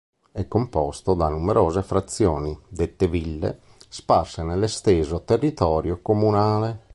È 0.31 0.47
composto 0.47 1.13
da 1.13 1.29
numerose 1.29 1.83
frazioni, 1.83 2.59
dette 2.69 3.07
Ville, 3.07 3.59
sparse 3.87 4.41
nell'esteso 4.41 5.21
territorio 5.21 5.99
comunale. 6.01 6.85